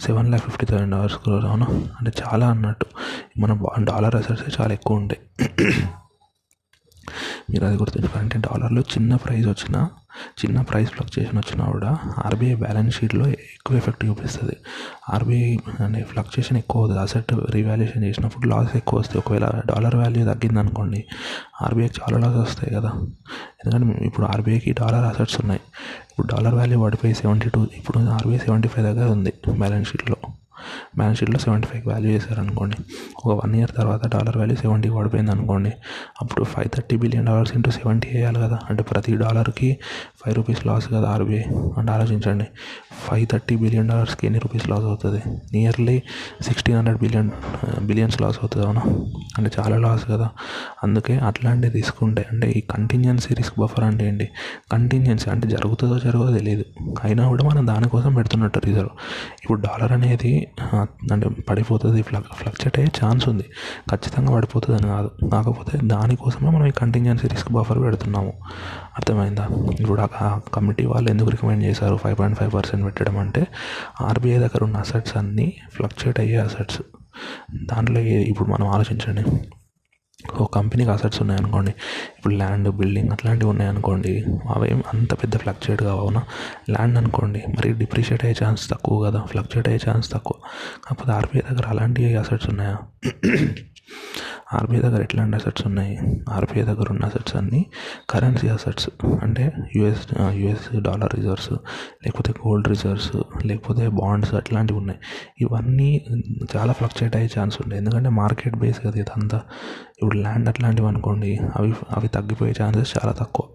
seven 0.00 0.28
lakh 0.28 0.44
fifty 0.44 0.66
thousand 0.66 0.90
dollars 0.90 1.16
crores 1.16 1.46
అవునా? 1.48 1.66
అంటే 2.00 2.12
చాలా 2.22 2.50
అన్నట్టు. 2.50 2.86
మన 3.38 3.84
డాలర్ 3.84 4.14
అసెట్స్ 4.14 4.60
చాలా 4.60 4.72
ఎక్కువ 4.72 4.96
ఉంటాయి. 4.96 5.20
మీరు 7.50 7.64
అది 7.64 7.76
గుర్తుంచుకోవాలంటే 7.76 8.38
డాలర్లో 8.38 8.80
చిన్న 8.80 9.16
ప్రైజ్ 9.16 9.48
వచ్చినా 9.48 9.90
చిన్న 10.40 10.60
ప్రైస్ 10.60 10.90
ఫ్లక్చుయేషన్ 10.90 11.38
వచ్చినా 11.38 11.64
కూడా 11.64 11.90
ఆర్బీఐ 12.18 12.54
బ్యాలెన్స్ 12.54 12.96
షీట్లో 12.96 13.26
ఎక్కువ 13.28 13.76
ఎఫెక్ట్ 13.76 14.04
చూపిస్తుంది. 14.04 14.56
ఆర్బీఐ 15.10 15.56
అంటే 15.84 16.02
ఫ్లక్చుయేషన్ 16.02 16.58
ఎక్కువ 16.58 16.80
అవుతుంది. 16.80 17.00
అసెట్ 17.00 17.32
రీవాల్యుయేషన్ 17.50 18.04
చేసినప్పుడు 18.04 18.48
లాస్ 18.48 18.76
ఎక్కువ 18.76 19.00
వస్తాయి 19.00 19.18
ఒకవేళ 19.18 19.48
డాలర్ 19.66 19.96
వాల్యూ 19.96 20.24
తగ్గింది 20.32 20.60
అనుకోండి 20.60 21.04
ఆర్బీఐకి 21.62 21.94
చాలా 22.00 22.18
లాస్ 22.18 22.38
వస్తాయి 22.48 22.74
కదా. 22.74 22.92
ఎందుకంటే 23.60 24.06
ఇప్పుడు 24.06 24.26
ఆర్బీఐకి 24.26 24.72
డాలర్ 24.72 25.04
అసెట్స్ 25.04 25.40
ఉన్నాయి. 25.40 25.60
ఇప్పుడు 26.10 26.26
డాలర్ 26.26 26.54
వాల్యూ 26.54 26.78
పడిపోయి 26.84 27.14
సెవెంటీ 27.14 27.50
టూ 27.50 27.62
ఇప్పుడు 27.80 27.98
ఆర్బీఐ 27.98 28.38
సెవెంటీ 28.38 28.68
ఫైవ్ 28.68 28.86
దగ్గర 28.86 29.08
ఉంది 29.10 29.34
బ్యాలెన్స్ 29.58 29.90
షీట్లో 29.90 30.16
బ్యాలెన్స్ 30.96 31.20
షీట్లో 31.20 31.38
సెవెంటీ 31.38 31.66
ఫైవ్ 31.66 31.86
వాల్యూ 31.86 32.10
చేశారు 32.10 32.40
అనుకోండి 32.40 32.76
ఒక 33.26 33.46
వన్ 33.46 33.56
ఇయర్ 33.56 33.70
తర్వాత 33.76 34.08
డాలర్ 34.16 34.36
వాల్యూ 34.36 34.56
సెవెంటీ 34.56 34.90
పడిపోయింది 34.90 35.30
అనుకోండి 35.30 35.72
అప్పుడు 36.20 36.44
five 36.44 36.68
thirty 36.76 36.96
billion 36.96 37.26
dollars 37.26 37.52
into 37.54 37.70
seventy 37.70 38.08
వేయాలి 38.14 38.38
కదా. 38.38 38.58
అంటే 38.70 38.82
ప్రతి 38.82 39.16
డాలర్కి 39.16 39.78
ఫైవ్ 40.20 40.36
రూపీస్ 40.36 40.66
లాస్ 40.66 40.88
కదా 40.88 41.08
ఆర్బీఐ 41.08 41.42
అంటే 41.78 41.92
ఆలోచించండి. 41.92 42.46
ఫైవ్ 43.08 43.26
థర్టీ 43.32 43.56
బిలియన్ 43.56 43.88
డాలర్స్కి 43.88 44.26
ఎన్ని 44.26 44.38
రూపీస్ 44.38 44.68
లాస్ 44.68 44.84
అవుతుంది? 44.84 45.22
Nearly 45.52 46.02
sixteen 46.40 46.76
hundred 46.76 46.98
billion 46.98 47.30
billions 47.80 48.20
loss 48.20 48.38
అవుతుంది 48.42 48.66
అవునా? 48.66 48.82
అంటే 49.38 49.50
చాలా 49.58 49.76
లాస్ 49.76 50.04
కదా. 50.04 50.30
అందుకే 50.82 51.18
అట్లాంటివి 51.18 51.72
తీసుకుంటే 51.72 52.26
అంటే 52.32 52.50
ఈ 52.50 52.60
కంటిన్యూన్సీ 52.60 53.34
రిస్క్ 53.34 53.60
బఫర్ 53.60 53.84
అంటే 53.84 54.08
ఏంటి? 54.08 54.28
కంటిన్యూన్సీ 54.72 55.30
అంటే 55.30 55.48
జరుగుతుందో 55.48 55.98
జరగదో 55.98 56.32
తెలియదు 56.38 56.64
అయినా 57.04 57.28
కూడా 57.28 57.44
మనం 57.44 57.66
దానికోసం 57.66 58.14
పెడుతున్నట్టు 58.14 58.58
రిజర్వ్ 58.64 58.90
ఇప్పుడు 59.42 59.60
డాలర్ 59.60 59.92
అనేది 59.92 60.49
అంటే 61.12 61.28
పడిపోతుంది 61.28 62.02
ఫ్లక్ 62.02 62.24
ఫ్లక్చుయేట్ 62.32 62.78
అయ్యే 62.78 63.06
ఛాన్స్ 63.06 63.28
ఉంది. 63.28 63.44
ఖచ్చితంగా 63.90 64.34
పడిపోతుంది 64.34 64.78
అని 64.78 64.88
కాదు. 64.88 65.30
కాకపోతే 65.30 65.78
దానికోసమే 65.82 66.50
మనం 66.50 66.66
ఈ 66.66 66.70
కంటింజెన్సీ 66.70 67.28
రిస్క్ 67.28 67.52
బఫర్ 67.52 67.78
పెడుతున్నాము. 67.78 68.32
అర్థమైందా? 68.96 69.48
ఇప్పుడు 69.80 70.00
ఆ 70.22 70.40
కమిటీ 70.54 70.86
వాళ్ళు 70.86 71.10
ఎందుకు 71.10 71.28
రికమెండ్ 71.28 71.64
చేశారు? 71.64 71.96
ఫైవ్ 71.96 72.18
పాయింట్ 72.18 72.38
ఫైవ్ 72.38 72.52
పర్సెంట్ 72.54 72.84
పెట్టడం 72.84 73.18
అంటే 73.18 73.46
ఆర్బీఐ 74.00 74.38
దగ్గర 74.38 74.64
ఉన్న 74.64 74.76
అసెట్స్ 74.76 75.16
అన్నీ 75.16 75.52
ఫ్లక్చుయేట్ 75.74 76.20
అయ్యే 76.20 76.36
అసెట్స్ 76.36 76.82
దాంట్లో 77.54 78.00
ఇప్పుడు 78.00 78.48
మనం 78.48 78.66
ఆలోచించండి. 78.68 79.24
ఓ 80.40 80.46
కంపెనీకి 80.46 80.90
అసెట్స్ 80.90 81.20
ఉన్నాయనుకోండి 81.20 81.70
ఇప్పుడు 82.18 82.34
ల్యాండ్ 82.34 82.68
బిల్డింగ్ 82.68 83.08
అట్లాంటివి 83.10 83.50
ఉన్నాయనుకోండి 83.50 84.24
అవేం 84.54 84.82
అంత 84.94 85.14
పెద్ద 85.14 85.36
ఫ్లక్చుయేట్ 85.36 85.82
కావునా 85.82 86.22
ల్యాండ్ 86.70 86.98
అనుకోండి 86.98 87.38
మరి 87.48 87.72
డిప్రిషియేట్ 87.72 88.24
అయ్యే 88.24 88.46
ఛాన్స్ 88.46 88.70
తక్కువ 88.70 89.10
కదా 89.10 89.20
ఫ్లక్చుయేట్ 89.20 89.68
అయ్యే 89.68 89.90
ఛాన్స్ 89.90 90.10
తక్కువ. 90.10 90.36
కాకపోతే 90.84 91.12
ఆర్బీఐ 91.12 91.42
దగ్గర 91.50 91.66
అలాంటి 91.68 92.16
అసెట్స్ 92.16 92.48
ఉన్నాయా? 92.48 92.76
ఆర్బీఐ 94.54 94.80
దగ్గర 94.80 95.00
ఎట్లాంటి 95.02 95.36
అసెట్స్ 95.36 95.66
ఉన్నాయి? 95.66 95.98
ఆర్బీఐ 96.30 96.64
దగ్గర 96.64 96.86
ఉన్న 96.90 97.04
అసెట్స్ 97.04 97.36
అన్నీ 97.36 97.66
కరెన్సీ 98.10 98.48
అసెట్స్ 98.48 98.88
అంటే 99.22 99.52
యుఎస్ 99.76 100.06
యుఎస్ 100.32 100.80
డాలర్ 100.80 101.14
రిజర్వ్స్ 101.14 101.52
లేకపోతే 102.04 102.34
గోల్డ్ 102.46 102.68
రిజర్వ్స్ 102.68 103.12
లేకపోతే 103.46 103.88
బాండ్స్ 103.88 104.34
అట్లాంటివి 104.34 104.78
ఉన్నాయి. 104.78 104.98
ఇవన్నీ 105.40 106.06
చాలా 106.56 106.72
ఫ్లక్చుయేట్ 106.72 107.16
అయ్యే 107.16 107.40
ఛాన్స్ 107.40 107.58
ఉంటాయి 107.62 107.78
ఎందుకంటే 107.78 108.08
మార్కెట్ 108.08 108.56
బేస్ 108.56 108.80
కదా 108.80 109.00
ఇదంతా. 109.00 109.40
ఇప్పుడు 110.02 110.16
ల్యాండ్ 110.16 110.48
అట్లాంటివి 110.48 110.88
అనుకోండి 110.88 111.40
అవి 111.56 111.74
అవి 111.90 112.08
తగ్గిపోయే 112.08 112.54
ఛాన్సెస్ 112.62 112.92
చాలా 112.98 113.12
తక్కువ. 113.12 113.46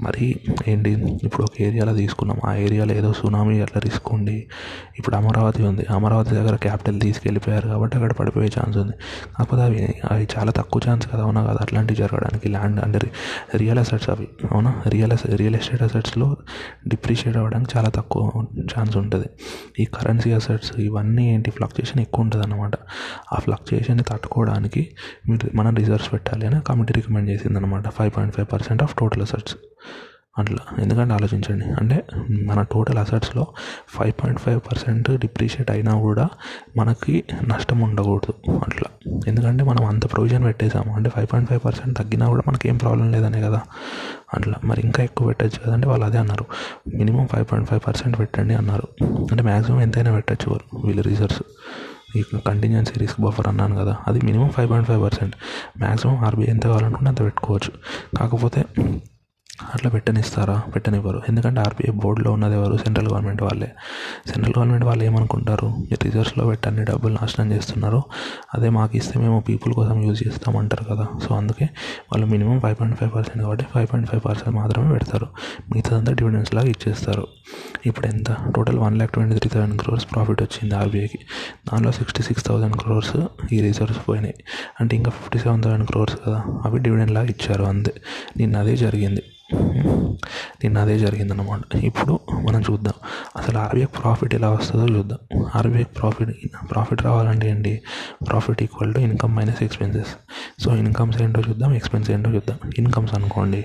మరి 0.00 0.40
ఏంటి? 0.68 0.90
ఇప్పుడు 1.24 1.42
ఒక 1.42 1.62
ఏరియాలో 1.62 1.94
తీసుకున్నాం. 1.94 2.40
ఆ 2.46 2.54
ఏరియాలో 2.54 2.94
ఏదో 2.94 3.12
సునామీ 3.12 3.60
అట్లా 3.60 3.80
రిస్క్ 3.84 4.12
ఉండి 4.12 4.46
ఇప్పుడు 4.98 5.16
అమరావతి 5.16 5.62
ఉంది. 5.62 5.86
అమరావతి 5.90 6.30
దగ్గర 6.30 6.56
క్యాపిటల్ 6.56 7.00
తీసుకెళ్ళిపోయారు 7.00 7.68
కాబట్టి 7.68 7.96
అక్కడ 7.96 8.12
పడిపోయే 8.12 8.50
ఛాన్స్ 8.58 8.78
ఉంది. 8.78 8.92
కాకపోతే 9.38 9.62
అవి 9.62 9.94
అవి 10.10 10.28
చాలా 10.38 10.43
చాలా 10.44 10.52
తక్కువ 10.52 10.80
ఛాన్స్ 10.88 11.08
కదా 11.08 11.22
అవునా 11.22 11.44
కదా? 11.44 11.58
అట్లాంటివి 11.60 11.98
జరగడానికి 11.98 12.48
ల్యాండ్ 12.48 12.80
అంటే 12.80 13.10
రియల్ 13.56 13.78
అసెట్స్ 13.78 14.10
అవి 14.10 14.28
అవునా? 14.52 14.82
రియల్ 14.88 15.12
రియల్ 15.36 15.56
ఎస్టేట్ 15.56 15.82
అసెట్స్లో 15.82 16.36
డిప్రిషియేట్ 16.88 17.38
అవ్వడానికి 17.38 17.78
చాలా 17.78 17.88
తక్కువ 17.88 18.22
ఛాన్స్ 18.64 18.96
ఉంటుంది. 18.96 19.28
ఈ 19.80 19.84
కరెన్సీ 19.84 20.32
అసెట్స్ 20.32 20.72
ఇవన్నీ 20.78 21.34
ఏంటి? 21.34 21.50
ఫ్లక్చుయేషన్ 21.50 22.00
ఎక్కువ 22.00 22.22
ఉంటుంది 22.22 22.44
అనమాట 22.44 22.72
ఆ 23.32 23.38
ఫ్లక్చుయేషన్ని 23.38 24.02
తట్టుకోవడానికి 24.02 24.96
మీరు 25.28 25.56
మనం 25.56 25.74
రిజర్వ్స్ 25.74 26.12
పెట్టాలి 26.12 26.46
అని 26.46 26.60
కమిటీ 26.62 26.92
రికమెండ్ 26.92 27.30
చేసింది 27.30 27.58
అనమాట 27.58 27.88
five 27.88 28.12
point 28.16 28.36
five 28.36 28.52
percent 28.52 28.82
of 28.82 28.94
total 28.94 29.22
assets 29.22 29.56
అట్లా. 30.38 30.82
ఎందుకంటే 30.82 31.14
ఆలోచించండి. 31.14 31.64
అంటే 31.64 32.04
మన 32.44 32.62
టోటల్ 32.62 32.98
అసెట్స్లో 32.98 33.46
five 33.88 34.12
point 34.12 34.40
five 34.40 34.60
percent 34.60 35.10
depreciate 35.10 35.70
అయినా 35.70 36.00
కూడా 36.00 36.28
మనకి 36.76 37.24
నష్టం 37.48 37.80
ఉండకూడదు. 37.80 38.50
అట్లా. 38.50 39.12
ఎందుకంటే 39.26 39.64
మనం 39.64 39.84
అంత 39.84 40.12
ప్రొవిజన్ 40.12 40.44
పెట్టేసాము 40.44 40.96
అంటే 40.96 41.10
ఫైవ్ 41.10 41.26
పాయింట్ 41.32 41.50
ఫైవ్ 41.50 41.60
పర్సెంట్ 41.64 41.98
తగ్గినా 41.98 42.28
కూడా 42.28 42.42
మనకి 42.48 42.68
ఏం 42.68 42.76
ప్రాబ్లం 42.76 43.12
లేదనే 43.12 43.40
కదా. 43.40 43.60
అట్లా. 44.34 44.54
మరి 44.64 44.80
ఇంకా 44.84 45.04
ఎక్కువ 45.04 45.26
పెట్టచ్చు 45.26 45.58
కదంటే 45.66 45.86
వాళ్ళు 45.86 46.06
అదే 46.06 46.18
అన్నారు. 46.18 46.44
Minimum 46.94 47.26
five 47.26 47.46
point 47.52 47.70
five 47.70 47.80
percent 47.86 48.18
పెట్టండి 48.18 48.54
అన్నారు. 48.54 49.04
అంటే 49.04 49.42
మ్యాక్సిమం 49.42 49.80
ఎంతైనా 49.80 50.14
పెట్టచ్చు 50.14 50.50
వాళ్ళు. 50.50 50.86
వీళ్ళు 50.86 51.02
రిజర్వ్స్ 51.02 51.42
ఈ 52.16 52.22
కంటిన్యూన్సీ 52.46 52.92
రిస్క్ 52.96 53.20
బఫర్ 53.20 53.48
అన్నాను 53.48 53.76
కదా. 53.76 53.96
అది 54.08 54.20
minimum 54.24 54.50
five 54.50 54.70
point 54.70 54.88
five 54.88 55.02
percent 55.02 55.34
maximum 55.78 56.16
RBI 56.16 56.46
ఎంత 56.46 56.64
కావాలనుకుంటే 56.64 57.08
అంత 57.08 57.20
పెట్టుకోవచ్చు. 57.20 57.72
కాకపోతే 58.16 58.64
అట్లా 59.74 59.90
పెట్టనిస్తారా? 59.90 60.62
పెట్టనివ్వరు. 60.74 61.22
ఎందుకంటే 61.28 61.60
ఆర్బీఐ 61.60 61.92
బోర్డులో 61.92 62.32
ఉన్నది 62.32 62.54
ఎవరు? 62.54 62.76
సెంట్రల్ 62.76 63.08
గవర్నమెంట్ 63.08 63.42
వాళ్ళే. 63.42 63.72
సెంట్రల్ 64.26 64.54
గవర్నమెంట్ 64.58 64.84
వాళ్ళు 64.84 65.04
ఏమనుకుంటారు? 65.04 65.66
మీరు 65.66 66.04
రిజర్వ్స్లో 66.04 66.46
పెట్టండి 66.46 66.84
డబ్బులు 66.84 67.14
నాశనం 67.14 67.52
చేస్తున్నారు. 67.52 68.02
అదే 68.54 68.68
మాకు 68.68 68.96
ఇస్తే 68.96 69.18
మేము 69.18 69.40
పీపుల్ 69.48 69.74
కోసం 69.74 70.02
యూజ్ 70.02 70.26
చేస్తామంటారు 70.26 70.84
కదా. 70.84 71.08
సో 71.28 71.34
అందుకే 71.34 71.64
వాళ్ళు 72.12 72.26
minimum 72.26 72.60
five 72.60 72.76
point 72.80 73.00
five 73.00 73.14
percent 73.14 73.42
కాబట్టి 73.42 73.64
ఫైవ్ 73.74 73.86
పాయింట్ 73.92 74.10
ఫైవ్ 74.10 74.22
పర్సెంట్ 74.26 74.58
మాత్రమే 74.58 74.92
పెడతారు. 74.92 75.26
మిగతాదంతా 75.74 76.12
డివిడెన్స్ 76.12 76.54
లాగా 76.54 76.68
ఇచ్చేస్తారు. 76.68 77.26
ఇప్పుడు 77.86 78.06
ఎంత? 78.06 78.36
Total 78.56 78.78
one 78.78 78.96
lakh 78.96 79.12
twenty 79.12 79.38
three 79.38 79.50
thousand 79.54 79.82
crores 79.82 80.06
profit 80.14 80.42
వచ్చింది 80.42 80.74
ఆర్బీఐకి. 80.74 81.18
దానిలో 81.72 81.92
సిక్స్టీ 81.92 82.22
సిక్స్ 82.22 82.44
థౌసండ్ 82.44 82.76
క్రోర్స్ 82.76 83.16
ఈ 83.52 83.60
రిజర్వ్స్ 83.60 84.08
పోయినాయి. 84.08 84.34
అంటే 84.80 84.96
ఇంకా 84.96 85.10
ఫిఫ్టీ 85.10 85.38
సెవెన్ 85.38 85.62
థౌసండ్ 85.62 85.86
క్రోర్స్ 85.86 86.16
కదా. 86.26 86.44
అవి 86.64 86.78
డివిడెండ్ 86.78 87.12
లాగా 87.12 87.26
ఇచ్చారు 87.26 87.64
అంతే. 87.64 87.94
నిన్న 88.36 88.56
అదే 88.56 88.76
జరిగింది. 88.76 89.22
నిన్న 90.64 90.78
అదే 90.78 90.98
జరిగిందన్నమాట. 90.98 91.76
ఇప్పుడు 91.76 92.20
మనం 92.48 92.62
చూద్దాం. 92.70 92.94
అసలు 93.36 93.58
ఆర్బీఐ 93.58 93.84
ప్రాఫిట్ 93.84 94.34
ఎలా 94.34 94.50
వస్తుందో 94.50 94.98
చూద్దాం. 94.98 95.43
ఆర్బీఐ 95.54 95.82
ప్రాఫిట్ 95.82 96.30
ప్రాఫిట్ 96.70 97.02
రావాలంటే 97.02 97.50
ఏంటి? 97.50 97.82
Profit 98.28 98.62
equal 98.62 98.94
to 98.94 98.98
income 98.98 99.36
minus 99.36 99.62
expenses 99.62 100.16
so 100.62 100.76
incomes 100.76 101.22
ఏంటో 101.22 101.42
చూద్దాం 101.48 101.74
ఎక్స్పెన్స్ 101.74 102.10
ఏంటో 102.10 102.30
చూద్దాం. 102.30 102.58
ఇన్కమ్స్ 102.78 103.14
అనుకోండి. 103.14 103.64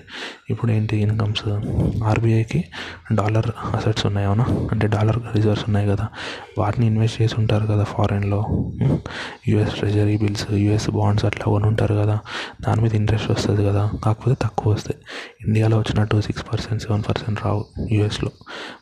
ఇప్పుడు 0.49 0.71
ఏంటి 0.71 0.97
ఇన్కమ్స్ 0.97 1.47
ఆర్బీఐకి 2.03 2.65
డాలర్ 3.13 3.51
అసెట్స్ 3.75 4.05
ఉన్నాయి 4.05 4.27
అవునా? 4.27 4.45
అంటే 4.71 4.87
డాలర్ 4.87 5.19
రిజర్వ్స్ 5.35 5.63
ఉన్నాయి 5.67 5.87
కదా. 5.87 6.07
వాటిని 6.57 6.87
ఇన్వెస్ట్ 6.87 7.21
చేసి 7.21 7.35
ఉంటారు 7.37 7.65
కదా 7.65 7.83
ఫారెన్లో 7.83 8.45
US 9.47 9.73
treasury 9.73 10.17
bills 10.17 10.51
US 10.51 10.89
bonds 10.89 11.25
అట్లా 11.25 11.45
కొని 11.45 11.67
ఉంటారు 11.67 11.95
కదా. 11.95 12.19
దాని 12.61 12.81
మీద 12.81 12.95
ఇంట్రెస్ట్ 12.95 13.31
వస్తుంది 13.31 13.65
కదా. 13.65 13.91
కాకపోతే 14.03 14.37
తక్కువ 14.41 14.73
వస్తాయి. 14.73 14.97
ఇండియాలో 15.47 15.77
వచ్చినట్టు 15.77 16.21
సిక్స్ 16.21 16.43
పర్సెంట్ 16.53 16.83
సెవెన్ 16.83 17.03
పర్సెంట్ 17.09 17.45
రావు. 17.45 17.65
యూఎస్లో 17.91 18.31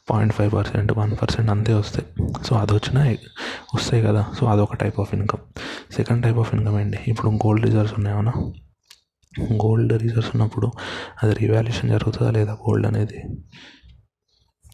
point 0.10 0.34
five 0.34 0.54
percent 0.54 0.94
one 0.98 1.12
percent 1.22 1.52
అంతే 1.52 1.74
వస్తాయి. 1.74 2.28
సో 2.46 2.56
అది 2.56 2.74
వచ్చినా 2.88 3.16
వస్తాయి 3.76 4.04
కదా. 4.04 4.26
సో 4.40 4.46
అదొక 4.46 4.74
type 4.74 5.00
of 5.00 5.14
income 5.14 5.44
second 5.94 6.24
type 6.24 6.38
of 6.38 6.56
income 6.56 6.80
ఏంటి? 6.80 6.98
ఇప్పుడు 7.08 7.30
గోల్డ్ 7.30 7.66
రిజర్వ్స్ 7.66 7.94
ఉన్నాయన్నా 7.98 8.34
గోల్డ్ 9.54 9.94
రిజర్వ్స్ 10.02 10.30
ఉన్నప్పుడు 10.36 10.68
అది 11.24 11.34
రివాల్యూషన్ 11.34 11.90
జరుగుతుందా 11.90 12.32
లేదా? 12.32 12.54
గోల్డ్ 12.54 12.88
అనేది 12.88 13.20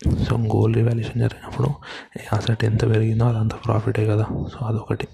సో 0.04 0.38
గోల్డ్ 0.38 0.78
రివాల్యూషన్ 0.78 1.22
జరిగినప్పుడు 1.22 1.70
అసెట్ 2.34 2.64
ఎంత 2.64 2.90
పెరిగిందో 2.90 3.26
అదంతా 3.26 3.58
ప్రాఫిటే 3.66 4.08
కదా. 4.08 4.24
సో 4.24 4.66
అదొకటి. 4.66 5.08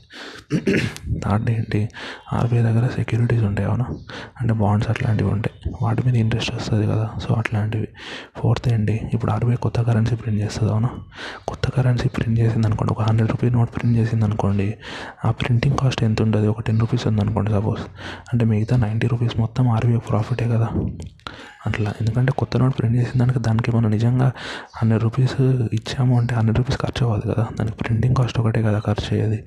థర్డ్ 1.25 1.49
ఏంటి? 1.49 1.89
ఆర్బీఐ 2.33 2.61
దగ్గర 2.61 2.87
సెక్యూరిటీస్ 2.87 3.43
ఉంటాయి 3.43 3.67
అవునా? 3.67 3.85
అంటే 4.41 4.53
బాండ్స్ 4.53 4.89
అట్లాంటివి 4.89 5.29
ఉంటాయి. 5.29 5.75
వాటి 5.81 6.03
మీద 6.05 6.15
ఇంట్రెస్ట్ 6.15 6.55
వస్తుంది 6.55 6.87
కదా. 6.87 7.09
సో 7.27 7.33
అట్లాంటివి. 7.33 7.87
ఫోర్త్ 8.37 8.73
ఏంటి? 8.73 9.09
ఇప్పుడు 9.13 9.31
ఆర్బీఐ 9.31 9.55
కొత్త 9.55 9.81
కరెన్సీ 9.81 10.15
ప్రింట్ 10.15 10.41
చేస్తుంది 10.41 10.71
అవునా? 10.71 10.89
కొత్త 11.47 11.69
కరెన్సీ 11.71 12.09
ప్రింట్ 12.09 12.39
చేసింది 12.39 12.67
అనుకోండి 12.67 12.93
ఒక 12.93 13.01
హండ్రెడ్ 13.01 13.31
రూపీ 13.31 13.49
నోట్ 13.49 13.69
ప్రింట్ 13.75 13.97
చేసింది 13.97 14.25
అనుకోండి 14.25 14.75
ఆ 15.25 15.31
ప్రింటింగ్ 15.31 15.77
కాస్ట్ 15.77 16.03
ఎంత 16.03 16.21
ఉంటుంది? 16.21 16.47
ఒక 16.47 16.61
టెన్ 16.61 16.79
రూపీస్ 16.79 17.07
ఉంది 17.07 17.21
అనుకోండి 17.21 17.51
సపోజ్ 17.51 17.81
అంటే 18.33 18.45
మిగతా 18.45 18.77
నైంటీ 18.77 19.07
రూపీస్ 19.07 19.39
మొత్తం 19.39 19.69
ఆర్బీఐ 19.69 19.97
ప్రాఫిటే 19.97 20.45
కదా. 20.45 20.69
అట్లా. 21.67 21.93
ఎందుకంటే 22.01 22.31
కొత్త 22.31 22.57
నోట్ 22.57 22.79
ప్రింట్ 22.79 22.97
చేసిన 22.97 23.19
దానికి 23.19 23.39
దానికి 23.39 23.75
మనం 23.75 23.89
నిజంగా 23.89 24.31
హండ్రెడ్ 24.77 25.03
రూపీస్ 25.03 25.41
ఇచ్చాము 25.73 26.19
అంటే 26.19 26.35
హండ్రెడ్ 26.35 26.57
రూపీస్ 26.57 26.77
ఖర్చు 26.77 27.07
అవ్వదు 27.07 27.33
కదా. 27.33 27.47
దానికి 27.59 27.77
ప్రింటింగ్ 27.77 28.15
కాస్ట్ 28.15 28.39
ఒకటే 28.39 28.61
కదా 28.61 28.79
ఖర్చు 28.79 29.07
అయ్యేది. 29.11 29.43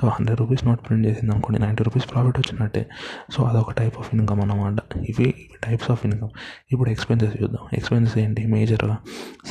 So 0.00 0.08
hundred 0.08 0.40
rupees 0.40 0.66
note 0.66 0.88
print 0.88 1.06
చేసింది 1.06 1.32
అనుకోండి 1.32 1.62
నైంటీ 1.62 1.84
రూపీస్ 1.84 2.12
ప్రాఫిట్ 2.12 2.38
వచ్చినట్టే. 2.38 2.86
సో 3.32 3.44
అదొక 3.44 3.72
టైప్ 3.72 3.98
ఆఫ్ 3.98 4.08
ఇన్కమ్ 4.12 4.40
అన్నమాట. 4.40 4.96
ఇవి 5.08 5.34
టైప్స్ 5.64 5.90
ఆఫ్ 5.90 6.06
ఇన్కమ్. 6.06 6.28
ఇప్పుడు 6.72 6.90
ఎక్స్పెన్సెస్ 6.90 7.42
చూద్దాం. 7.42 7.68
ఎక్స్పెన్సెస్ 7.72 8.18
ఏంటి? 8.18 8.46
మేజర్గా 8.46 8.96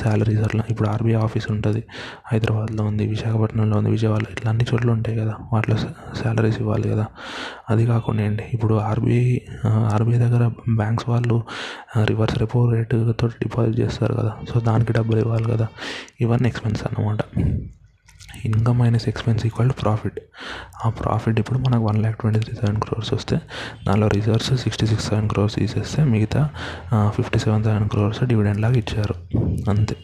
శాలరీస్ 0.04 0.40
అట్లా. 0.40 0.64
ఇప్పుడు 0.70 0.88
ఆర్బీఐ 0.88 1.14
ఆఫీస్ 1.14 1.50
ఉంటుంది. 1.50 1.84
హైదరాబాద్లో 2.32 2.84
ఉంది 2.84 3.06
విశాఖపట్నంలో 3.06 3.78
ఉంది 3.78 3.90
విజయవాడలో 3.90 4.32
ఇట్లా 4.32 4.50
అన్ని 4.50 4.64
చోట్ల 4.74 4.90
ఉంటాయి 4.90 5.18
కదా. 5.18 5.34
వాటిలో 5.52 5.76
శాలరీస్ 6.22 6.60
ఇవ్వాలి 6.60 6.88
కదా. 6.88 7.06
అది 7.70 7.86
కాకుండా 7.86 8.22
ఏంటి? 8.22 8.44
ఇప్పుడు 8.54 8.74
ఆర్బీఐ 8.74 9.38
ఆర్బీఐ 9.70 10.18
దగ్గర 10.18 10.50
బ్యాంక్స్ 10.76 11.08
వాళ్ళు 11.08 11.42
రివర్స్ 12.04 12.38
రెపో 12.38 12.70
రేట్ 12.70 12.90
తోటి 12.90 13.34
డిపాజిట్ 13.42 13.80
చేస్తారు 13.80 14.14
కదా. 14.14 14.34
సో 14.54 14.60
దానికి 14.60 14.92
డబ్బులు 14.92 15.20
ఇవ్వాలి 15.20 15.44
కదా. 15.44 15.68
ఇవన్నీ 16.20 16.48
ఎక్స్పెన్స్ 16.48 16.84
అన్నమాట. 16.84 17.18
Income 18.44 18.78
minus 18.78 19.08
expense 19.08 19.46
equal 19.46 19.68
to 19.68 19.74
profit. 19.74 20.20
ఆ 20.84 20.88
ప్రాఫిట్ 20.88 21.40
ఇప్పుడు 21.40 21.58
మనకు 21.58 21.84
one 21.84 21.98
lakh 21.98 22.18
twenty 22.18 22.38
three 22.38 22.54
thousand 22.54 22.78
crores 22.78 23.14
వస్తే 23.14 23.40
దానిలో 23.86 24.08
reserves 24.08 24.54
sixty 24.54 24.86
six 24.86 25.10
thousand 25.10 25.32
crores 25.32 25.56
తీసేస్తే 25.56 26.04
మిగతా 26.04 26.48
fifty 27.08 27.38
seven 27.38 27.64
thousand 27.64 27.90
crores 27.90 28.24
dividend 28.24 28.60
లాగా 28.60 28.74
ఇచ్చారు. 28.74 29.14
అంతే. 29.70 29.96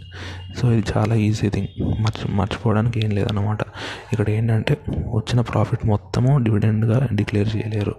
సో 0.58 0.72
ఇది 0.72 0.84
చాలా 0.96 1.14
ఈజీ 1.14 1.48
థింగ్. 1.48 1.68
మర్చి 1.80 2.32
మర్చిపోవడానికి 2.32 3.00
ఏం 3.04 3.10
లేదన్నమాట. 3.10 3.58
ఇక్కడ 4.12 4.30
ఏంటంటే 4.30 4.76
వచ్చిన 4.90 5.40
ప్రాఫిట్ 5.40 5.86
మొత్తము 5.86 6.38
డివిడెండ్గా 6.38 7.08
డిక్లేర్ 7.12 7.56
చేయలేరు. 7.56 7.94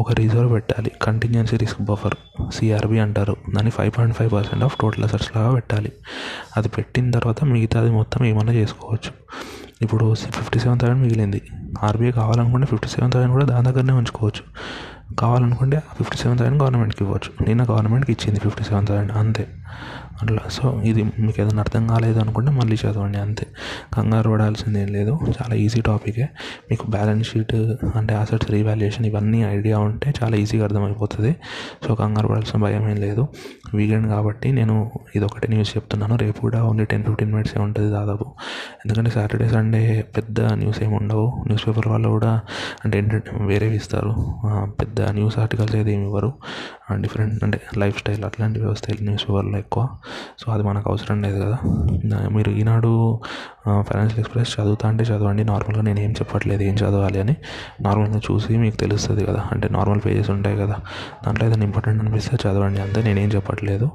ఒక 0.00 0.12
రిజర్వ్ 0.12 0.52
పెట్టాలి. 0.52 0.92
కంటిన్యూన్సీ 1.02 1.56
రిస్క్ 1.56 1.82
బఫర్ 1.82 2.14
సిఆర్బి 2.54 2.98
అంటారు. 2.98 3.36
దాన్ని 3.54 3.70
five 3.70 3.92
point 3.98 4.16
five 4.16 4.32
percent 4.32 4.64
of 4.64 4.76
total 4.80 5.04
assets 5.04 5.30
లాగా 5.36 5.52
పెట్టాలి. 5.54 5.92
అది 6.56 6.68
పెట్టిన 6.68 7.10
తర్వాత 7.10 7.44
మిగతాది 7.44 7.90
మొత్తం 7.90 8.24
ఏమైనా 8.24 8.52
చేసుకోవచ్చు. 8.52 9.24
ఇప్పుడు 9.82 10.14
ఫిఫ్టీ 10.14 10.58
సెవెన్ 10.58 10.80
థౌసండ్ 10.80 11.02
మిగిలింది. 11.02 11.42
ఆర్బీఐ 11.82 12.10
కావాలనుకుంటే 12.10 12.66
ఫిఫ్టీ 12.66 12.88
సెవెన్ 12.88 13.12
థౌసండ్ 13.12 13.32
కూడా 13.32 13.44
దాని 13.44 13.66
దగ్గరనే 13.66 13.92
ఉంచుకోవచ్చు. 13.92 14.42
కావాలనుకుంటే 15.16 15.82
ఫిఫ్టీ 15.96 16.16
సెవెన్ 16.16 16.38
థౌసండ్ 16.38 16.62
గవర్నమెంట్కి 16.62 17.04
ఇవ్వచ్చు. 17.04 17.44
నిన్న 17.44 17.62
గవర్నమెంట్కి 17.62 18.12
ఇచ్చింది 18.12 18.40
ఫిఫ్టీ 18.40 18.64
సెవెన్ 18.64 18.86
థౌసండ్ 18.86 19.12
అంతే. 19.12 19.46
అట్లా. 20.22 20.42
సో 20.50 20.80
ఇది 20.90 21.02
మీకు 21.02 21.40
ఏదైనా 21.42 21.60
అర్థం 21.60 21.86
కాలేదు 21.86 22.18
అనుకుంటే 22.18 22.50
మళ్ళీ 22.50 22.76
చదవండి 22.82 23.18
అంతే. 23.18 23.46
కంగారు 23.94 24.30
పడాల్సింది 24.30 24.80
ఏం 24.82 24.88
లేదు. 24.88 25.18
చాలా 25.38 25.54
ఈజీ 25.54 25.80
టాపికే. 25.80 26.26
మీకు 26.70 26.84
బ్యాలెన్స్ 26.90 27.30
షీట్ 27.30 27.54
అంటే 27.96 28.14
అసెట్స్ 28.14 28.50
రీవాల్యుయేషన్ 28.50 29.06
ఇవన్నీ 29.06 29.40
ఐడియా 29.44 29.78
ఉంటే 29.78 30.12
చాలా 30.22 30.36
ఈజీగా 30.36 30.64
అర్థమైపోతుంది. 30.64 31.36
సో 31.86 31.94
కంగారు 31.94 32.28
పడాల్సిన 32.28 32.60
భయం 32.60 32.88
ఏం 32.90 32.96
లేదు. 32.96 33.28
వీకెండ్ 33.74 34.06
కాబట్టి 34.08 34.52
నేను 34.52 34.90
ఇది 35.16 35.24
ఒకటే 35.24 35.48
న్యూస్ 35.48 35.76
చెప్తున్నాను. 35.76 36.16
రేపు 36.16 36.40
కూడా 36.40 36.64
ఓన్లీ 36.64 36.84
టెన్ 36.84 37.04
ఫిఫ్టీన్ 37.04 37.32
మినిట్సే 37.32 37.60
ఉంటుంది 37.60 37.90
దాదాపు. 37.90 38.26
ఎందుకంటే 38.84 39.10
సాటర్డే 39.10 39.48
సండే 39.48 40.04
పెద్ద 40.16 40.40
న్యూస్ 40.40 40.82
ఏమి 40.82 40.94
ఉండవు. 40.94 41.26
న్యూస్ 41.46 41.66
పేపర్ 41.68 41.88
వాళ్ళు 41.88 42.08
కూడా 42.08 42.40
అంటే 42.84 42.98
ఏంటంటే 42.98 43.30
వేరేవి 43.46 43.76
ఇస్తారు. 43.76 44.14
పెద్ద 44.80 45.00
న్యూస్ 45.00 45.38
ఆర్టికల్స్ 45.38 45.76
ఏది 45.76 45.92
ఏమి 45.92 46.04
ఇవ్వరు. 46.04 46.32
డిఫరెంట్ 47.00 47.44
అంటే 47.44 47.60
లైఫ్ 47.78 47.98
స్టైల్ 47.98 48.24
అట్లాంటివి 48.24 48.66
వస్తాయి 48.66 49.04
న్యూస్ 49.04 49.24
పేపర్లో 49.28 49.58
ఎక్కువ. 49.58 49.88
సో 50.38 50.46
అది 50.52 50.62
మనకు 50.62 50.90
అవసరం 50.90 51.18
లేదు 51.22 51.38
కదా. 51.44 51.58
మీరు 52.36 52.50
ఈనాడు 52.60 52.90
ఫైనాన్షియల్ 53.88 54.20
ఎక్స్ప్రెస్ 54.20 54.50
చదువుతా 54.54 54.84
అంటే 54.88 55.04
చదవండి 55.04 55.42
నార్మల్గా 55.44 55.82
నేను 55.82 56.00
ఏం 56.00 56.12
చెప్పట్లేదు 56.12 56.62
ఏం 56.62 56.74
చదవాలి 56.74 57.18
అని 57.20 57.34
నార్మల్గా 57.80 58.20
చూసి 58.26 58.56
మీకు 58.56 58.76
తెలుస్తుంది 58.76 59.22
కదా. 59.26 59.42
అంటే 59.52 59.68
నార్మల్ 59.68 60.00
పేజెస్ 60.06 60.30
ఉంటాయి 60.30 60.56
కదా. 60.56 60.76
దాంట్లో 61.24 61.44
ఏదైనా 61.48 61.64
ఇంపార్టెంట్ 61.64 62.00
అనిపిస్తే 62.02 62.36
చదవండి 62.44 62.80
అంతే 62.80 63.02
నేనేం 63.02 63.28
చెప్పట్లేదు. 63.28 63.86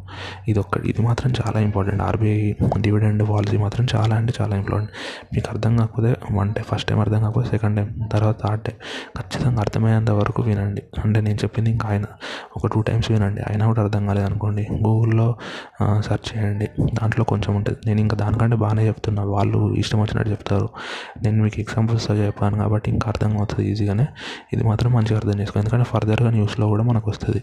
ఇది 0.48 0.60
ఒక్క 0.60 0.78
ఇది 0.86 1.02
మాత్రం 1.02 1.32
చాలా 1.40 1.60
ఇంపార్టెంట్. 1.68 2.04
ఆర్బీఐ 2.04 2.40
డివిడెండ్ 2.82 3.24
పాలసీ 3.30 3.58
మాత్రం 3.58 3.88
చాలా 3.96 4.16
అంటే 4.16 4.34
చాలా 4.42 4.56
ఇంపార్టెంట్. 4.56 4.92
మీకు 5.34 5.50
అర్థం 5.54 5.78
కాకపోతే 5.78 6.12
వన్ 6.32 6.54
టైం 6.54 6.66
ఫస్ట్ 6.72 6.90
టైం 6.90 7.00
అర్థం 7.00 7.22
కాకపోతే 7.22 7.50
సెకండ్ 7.50 7.78
టైం 7.78 7.90
తర్వాత 8.14 8.36
థర్డ్ 8.44 8.64
టైం 8.68 8.78
ఖచ్చితంగా 9.20 9.60
అర్థమయ్యేంత 9.60 10.12
వరకు 10.22 10.42
వినండి. 10.42 10.84
అంటే 11.04 11.22
నేను 11.22 11.40
చెప్పింది 11.44 11.70
ఇంకా 11.72 11.88
ఆయన 11.90 12.06
ఒక 12.58 12.68
టూ 12.74 12.82
టైమ్స్ 12.82 13.12
వినండి. 13.12 13.42
అయినా 13.50 13.66
కూడా 13.68 13.82
అర్థం 13.84 14.04
కాలేదు 14.08 14.26
అనుకోండి 14.26 14.66
గూగుల్లో 14.88 15.30
సెర్చ్ 16.01 16.38
చేయండి. 16.38 16.65
దాంట్లో 16.79 17.25
కొంచెం 17.25 17.56
ఉంటుంది. 17.56 17.79
నేను 17.86 18.00
ఇంకా 18.00 18.18
దానికంటే 18.18 18.56
బాగానే 18.56 18.88
చెప్తున్నా. 18.88 19.24
వాళ్ళు 19.24 19.75
ఇష్టం 19.75 20.01
వచ్చినట్టు 20.01 20.32
చెప్తారు. 20.32 20.70
నేను 21.22 21.44
మీకు 21.44 21.60
ఎగ్జాంపుల్స్తో 21.60 22.15
చెప్పాను 22.15 22.58
కాబట్టి 22.58 22.91
ఇంకా 22.91 23.10
అర్థం 23.10 23.38
అవుతుంది 23.38 23.72
ఈజీగానే. 23.72 24.08
ఇది 24.53 24.63
మాత్రం 24.63 24.91
మంచిగా 24.91 25.15
అర్థం 25.15 25.39
చేసుకో 25.39 25.60
ఎందుకంటే 25.60 25.84
ఫర్దర్గా 25.84 26.29
న్యూస్లో 26.29 26.68
కూడా 26.68 26.84
మనకు 26.84 27.10
వస్తుంది. 27.10 27.41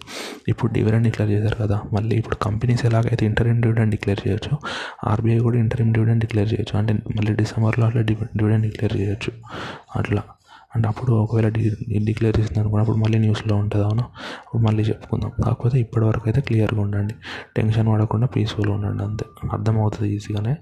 ఇప్పుడు 0.48 0.72
డివిడెండ్ 0.72 1.04
డిక్లేర్ 1.04 1.30
చేశారు 1.30 1.56
కదా. 1.56 1.80
మళ్ళీ 1.92 2.16
ఇప్పుడు 2.16 2.34
కంపెనీస్ 2.34 2.84
ఎలాగైతే 2.84 3.26
ఇంటరిమ్ 3.26 3.62
డివిడెండ్ 3.62 3.90
డిక్లేర్ 3.90 4.28
చేయొచ్చు 4.28 4.58
ఆర్బీఐ 5.04 5.38
కూడా 5.38 5.58
ఇంటరిమ్ 5.58 5.94
డివిడెండ్ 5.94 6.20
డిక్లేర్ 6.20 6.52
చేయొచ్చు. 6.52 6.78
అంటే 6.78 6.92
మళ్ళీ 6.94 7.34
డిసెంబర్లో 7.34 7.86
అట్లా 7.86 8.02
డివిడెండ్ 8.02 8.62
డిక్లేర్ 8.62 8.96
చేయొచ్చు. 8.96 9.32
అట్లా. 9.96 10.22
అంటే 10.76 10.88
అప్పుడు 10.88 11.12
ఒకవేళ 11.12 11.48
డి 11.48 11.70
డిక్లేర్ 12.04 12.40
చేసింది 12.40 12.60
అనుకోండి 12.60 12.80
అప్పుడు 12.80 12.96
మళ్ళీ 12.96 13.18
న్యూస్లో 13.18 13.56
ఉంటుంది 13.56 13.84
అవును? 13.84 14.00
అప్పుడు 14.46 14.62
మళ్ళీ 14.62 14.82
చెప్పుకుందాం. 14.82 15.32
కాకపోతే 15.44 15.80
ఇప్పటివరకు 15.80 16.22
అయితే 16.26 16.40
క్లియర్గా 16.40 16.80
ఉండండి. 16.80 17.14
టెన్షన్ 17.56 17.88
పడకుండా 17.88 18.26
పీస్ఫుల్గా 18.26 18.74
ఉండండి 18.74 19.02
అంతే. 19.02 19.24
అర్థమవుతుంది 19.52 20.14
ఈజీగానే. 20.14 20.56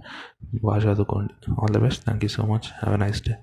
బాగా 0.64 0.92
చదువుకోండి. 0.92 1.52
All 1.62 1.74
the 1.74 1.78
best. 1.78 2.04
Thank 2.04 2.24
you 2.24 2.28
so 2.28 2.42
much. 2.42 2.66
Have 2.84 2.94
a 2.94 2.98
nice 2.98 3.22
day. 3.28 3.34